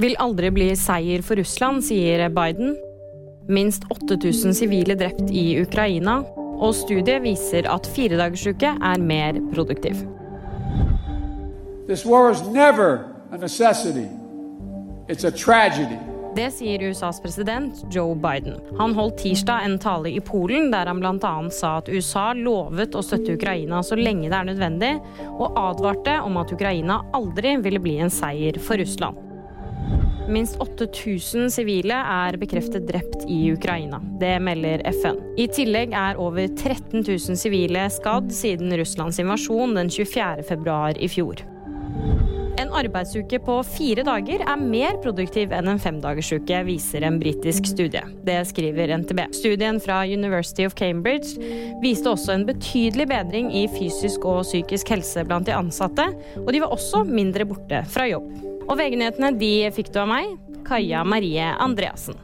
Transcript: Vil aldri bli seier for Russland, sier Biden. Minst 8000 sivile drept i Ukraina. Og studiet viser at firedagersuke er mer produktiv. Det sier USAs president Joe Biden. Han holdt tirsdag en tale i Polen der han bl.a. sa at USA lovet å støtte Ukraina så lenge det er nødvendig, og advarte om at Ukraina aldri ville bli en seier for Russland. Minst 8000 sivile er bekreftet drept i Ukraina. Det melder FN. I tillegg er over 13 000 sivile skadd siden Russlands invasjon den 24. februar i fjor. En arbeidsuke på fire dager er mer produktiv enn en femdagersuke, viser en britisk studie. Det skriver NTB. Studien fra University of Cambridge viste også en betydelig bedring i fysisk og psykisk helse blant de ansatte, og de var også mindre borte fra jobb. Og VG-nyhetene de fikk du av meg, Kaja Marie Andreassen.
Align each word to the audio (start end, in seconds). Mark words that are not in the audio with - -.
Vil 0.00 0.14
aldri 0.16 0.48
bli 0.48 0.70
seier 0.80 1.20
for 1.20 1.36
Russland, 1.36 1.82
sier 1.84 2.22
Biden. 2.32 2.72
Minst 3.52 3.84
8000 3.92 4.56
sivile 4.56 4.96
drept 4.96 5.28
i 5.28 5.60
Ukraina. 5.60 6.22
Og 6.60 6.72
studiet 6.76 7.20
viser 7.24 7.68
at 7.68 7.88
firedagersuke 7.88 8.72
er 8.80 9.04
mer 9.04 9.36
produktiv. 9.52 10.00
Det 16.36 16.48
sier 16.54 16.88
USAs 16.88 17.20
president 17.20 17.84
Joe 17.92 18.16
Biden. 18.16 18.56
Han 18.78 18.94
holdt 18.96 19.20
tirsdag 19.20 19.66
en 19.66 19.78
tale 19.82 20.12
i 20.16 20.20
Polen 20.24 20.70
der 20.72 20.88
han 20.88 21.00
bl.a. 21.02 21.32
sa 21.52 21.76
at 21.80 21.90
USA 21.92 22.30
lovet 22.38 22.94
å 22.96 23.02
støtte 23.04 23.34
Ukraina 23.36 23.82
så 23.84 23.98
lenge 24.00 24.30
det 24.30 24.38
er 24.38 24.52
nødvendig, 24.52 24.94
og 25.36 25.58
advarte 25.58 26.20
om 26.24 26.40
at 26.40 26.54
Ukraina 26.56 27.02
aldri 27.16 27.58
ville 27.64 27.82
bli 27.82 27.98
en 28.00 28.14
seier 28.14 28.60
for 28.62 28.80
Russland. 28.80 29.29
Minst 30.30 30.60
8000 30.62 31.50
sivile 31.50 31.96
er 32.06 32.36
bekreftet 32.38 32.86
drept 32.86 33.24
i 33.28 33.52
Ukraina. 33.52 33.98
Det 34.20 34.36
melder 34.42 34.84
FN. 34.92 35.18
I 35.36 35.48
tillegg 35.50 35.94
er 35.96 36.20
over 36.22 36.46
13 36.46 37.02
000 37.02 37.38
sivile 37.40 37.88
skadd 37.90 38.30
siden 38.34 38.70
Russlands 38.78 39.18
invasjon 39.18 39.74
den 39.74 39.90
24. 39.90 40.44
februar 40.46 40.98
i 41.02 41.08
fjor. 41.10 41.42
En 42.60 42.70
arbeidsuke 42.76 43.40
på 43.42 43.56
fire 43.64 44.04
dager 44.06 44.42
er 44.44 44.62
mer 44.62 44.98
produktiv 45.02 45.50
enn 45.56 45.70
en 45.72 45.80
femdagersuke, 45.82 46.60
viser 46.66 47.06
en 47.08 47.16
britisk 47.18 47.66
studie. 47.72 48.02
Det 48.26 48.36
skriver 48.50 48.92
NTB. 49.00 49.24
Studien 49.34 49.80
fra 49.82 50.02
University 50.04 50.66
of 50.68 50.76
Cambridge 50.78 51.40
viste 51.82 52.12
også 52.12 52.36
en 52.36 52.46
betydelig 52.46 53.08
bedring 53.10 53.50
i 53.56 53.64
fysisk 53.72 54.28
og 54.28 54.44
psykisk 54.44 54.92
helse 54.94 55.24
blant 55.26 55.48
de 55.48 55.56
ansatte, 55.56 56.10
og 56.44 56.52
de 56.52 56.62
var 56.62 56.76
også 56.76 57.02
mindre 57.08 57.48
borte 57.48 57.82
fra 57.90 58.06
jobb. 58.12 58.30
Og 58.70 58.78
VG-nyhetene 58.78 59.32
de 59.34 59.54
fikk 59.74 59.88
du 59.90 59.98
av 59.98 60.06
meg, 60.12 60.36
Kaja 60.62 61.02
Marie 61.02 61.48
Andreassen. 61.58 62.14